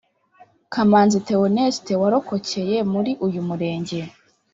[0.73, 3.99] Kamanzi Theoneste warokokeye muri uyu murenge